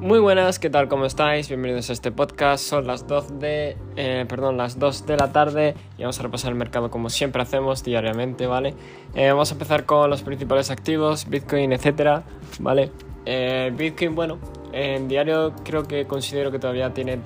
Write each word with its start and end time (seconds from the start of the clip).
Muy 0.00 0.18
buenas, 0.18 0.58
¿qué 0.58 0.70
tal? 0.70 0.88
¿Cómo 0.88 1.04
estáis? 1.04 1.48
Bienvenidos 1.48 1.90
a 1.90 1.92
este 1.92 2.10
podcast. 2.10 2.64
Son 2.64 2.86
las 2.86 3.06
2 3.06 3.38
de, 3.38 3.76
eh, 3.96 4.24
perdón, 4.26 4.56
las 4.56 4.78
2 4.78 5.04
de 5.04 5.18
la 5.18 5.30
tarde 5.30 5.74
y 5.98 6.00
vamos 6.00 6.18
a 6.18 6.22
repasar 6.22 6.52
el 6.52 6.56
mercado 6.56 6.90
como 6.90 7.10
siempre 7.10 7.42
hacemos 7.42 7.84
diariamente, 7.84 8.46
¿vale? 8.46 8.74
Eh, 9.14 9.28
vamos 9.28 9.50
a 9.50 9.54
empezar 9.56 9.84
con 9.84 10.08
los 10.08 10.22
principales 10.22 10.70
activos, 10.70 11.28
Bitcoin, 11.28 11.74
etcétera, 11.74 12.22
¿vale? 12.60 12.90
Eh, 13.26 13.74
Bitcoin, 13.76 14.14
bueno, 14.14 14.38
en 14.72 15.06
diario 15.06 15.52
creo 15.66 15.82
que 15.82 16.06
considero 16.06 16.50
que 16.50 16.58
todavía 16.58 16.94
tiene 16.94 17.18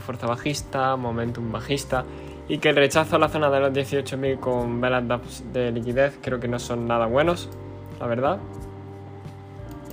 fuerza 0.00 0.26
bajista, 0.26 0.96
momentum 0.96 1.52
bajista 1.52 2.06
y 2.48 2.56
que 2.56 2.70
el 2.70 2.76
rechazo 2.76 3.16
a 3.16 3.18
la 3.18 3.28
zona 3.28 3.50
de 3.50 3.60
los 3.60 3.72
18.000 3.72 4.40
con 4.40 4.80
velas 4.80 5.04
de 5.52 5.70
liquidez 5.70 6.18
creo 6.22 6.40
que 6.40 6.48
no 6.48 6.58
son 6.58 6.88
nada 6.88 7.04
buenos, 7.04 7.50
la 8.00 8.06
verdad. 8.06 8.38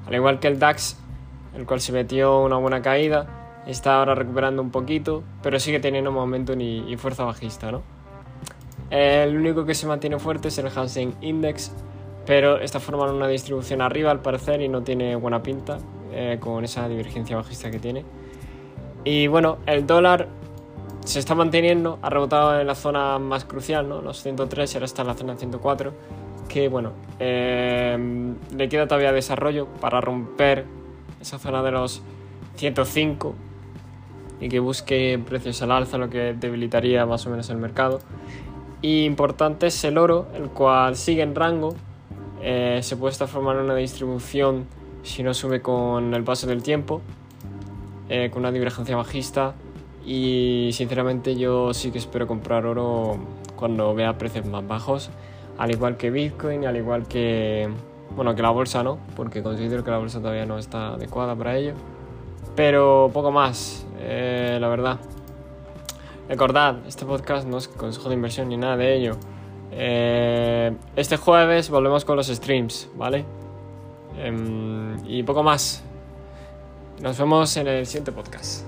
Al 0.06 0.14
igual 0.14 0.40
que 0.40 0.48
el 0.48 0.58
DAX, 0.58 0.98
el 1.54 1.66
cual 1.66 1.80
se 1.80 1.92
metió 1.92 2.40
una 2.40 2.56
buena 2.56 2.80
caída, 2.80 3.62
está 3.66 3.98
ahora 3.98 4.14
recuperando 4.14 4.62
un 4.62 4.70
poquito, 4.70 5.22
pero 5.42 5.60
sigue 5.60 5.78
teniendo 5.78 6.10
momento 6.12 6.54
y, 6.54 6.96
fuerza 6.96 7.24
bajista, 7.24 7.70
¿no? 7.70 7.82
El 8.88 9.36
único 9.36 9.64
que 9.64 9.74
se 9.74 9.86
mantiene 9.86 10.18
fuerte 10.18 10.48
es 10.48 10.58
el 10.58 10.66
Hansen 10.66 11.14
Index, 11.20 11.72
pero 12.26 12.58
está 12.58 12.80
formando 12.80 13.14
una 13.14 13.28
distribución 13.28 13.82
arriba 13.82 14.10
al 14.10 14.20
parecer 14.20 14.62
y 14.62 14.68
no 14.68 14.82
tiene 14.82 15.14
buena 15.14 15.42
pinta 15.42 15.78
eh, 16.12 16.38
con 16.40 16.64
esa 16.64 16.88
divergencia 16.88 17.36
bajista 17.36 17.70
que 17.70 17.78
tiene. 17.78 18.04
Y 19.04 19.28
bueno, 19.28 19.58
el 19.66 19.86
dólar 19.86 20.28
se 21.04 21.18
está 21.18 21.34
manteniendo, 21.34 21.98
ha 22.02 22.10
rebotado 22.10 22.60
en 22.60 22.66
la 22.66 22.74
zona 22.74 23.18
más 23.18 23.44
crucial, 23.44 23.88
¿no? 23.88 24.02
los 24.02 24.22
103 24.22 24.72
y 24.72 24.76
ahora 24.76 24.84
está 24.84 25.02
en 25.02 25.08
la 25.08 25.14
zona 25.14 25.36
104, 25.36 25.92
que 26.48 26.68
bueno, 26.68 26.92
em, 27.18 28.36
le 28.54 28.68
queda 28.68 28.86
todavía 28.86 29.12
desarrollo 29.12 29.66
para 29.80 30.00
romper 30.00 30.66
esa 31.20 31.38
zona 31.38 31.62
de 31.62 31.70
los 31.70 32.02
105 32.56 33.34
y 34.40 34.48
que 34.48 34.58
busque 34.58 35.20
precios 35.26 35.60
al 35.62 35.72
alza, 35.72 35.98
lo 35.98 36.10
que 36.10 36.34
debilitaría 36.34 37.04
más 37.06 37.26
o 37.26 37.30
menos 37.30 37.50
el 37.50 37.58
mercado. 37.58 38.00
Y 38.82 39.04
importante 39.04 39.66
es 39.66 39.84
el 39.84 39.98
oro, 39.98 40.28
el 40.34 40.48
cual 40.48 40.96
sigue 40.96 41.22
en 41.22 41.34
rango, 41.34 41.74
eh, 42.42 42.80
se 42.82 42.96
puede 42.96 43.12
estar 43.12 43.28
formando 43.28 43.62
una 43.62 43.74
distribución 43.74 44.66
si 45.02 45.22
no 45.22 45.34
sube 45.34 45.60
con 45.60 46.14
el 46.14 46.24
paso 46.24 46.46
del 46.46 46.62
tiempo, 46.62 47.02
eh, 48.08 48.30
con 48.30 48.40
una 48.40 48.52
divergencia 48.52 48.96
bajista 48.96 49.54
y 50.04 50.70
sinceramente 50.72 51.36
yo 51.36 51.74
sí 51.74 51.90
que 51.90 51.98
espero 51.98 52.26
comprar 52.26 52.66
oro 52.66 53.18
cuando 53.56 53.94
vea 53.94 54.16
precios 54.16 54.46
más 54.46 54.66
bajos, 54.66 55.10
al 55.58 55.70
igual 55.70 55.96
que 55.96 56.10
Bitcoin, 56.10 56.66
al 56.66 56.76
igual 56.76 57.06
que, 57.06 57.68
bueno, 58.16 58.34
que 58.34 58.42
la 58.42 58.50
bolsa 58.50 58.82
no, 58.82 58.98
porque 59.14 59.42
considero 59.42 59.84
que 59.84 59.90
la 59.90 59.98
bolsa 59.98 60.18
todavía 60.20 60.46
no 60.46 60.58
está 60.58 60.94
adecuada 60.94 61.36
para 61.36 61.56
ello. 61.56 61.74
Pero 62.56 63.10
poco 63.12 63.30
más, 63.30 63.86
eh, 63.98 64.58
la 64.60 64.68
verdad. 64.68 64.98
Recordad, 66.28 66.86
este 66.86 67.04
podcast 67.04 67.46
no 67.46 67.58
es 67.58 67.68
consejo 67.68 68.08
de 68.08 68.14
inversión 68.14 68.48
ni 68.48 68.56
nada 68.56 68.76
de 68.76 68.96
ello. 68.96 69.16
Eh, 69.72 70.72
este 70.96 71.16
jueves 71.16 71.70
volvemos 71.70 72.04
con 72.04 72.16
los 72.16 72.28
streams, 72.28 72.88
¿vale? 72.96 73.24
Em, 74.18 74.96
y 75.06 75.22
poco 75.22 75.42
más. 75.42 75.82
Nos 77.00 77.18
vemos 77.18 77.56
en 77.56 77.68
el 77.68 77.86
siguiente 77.86 78.12
podcast. 78.12 78.64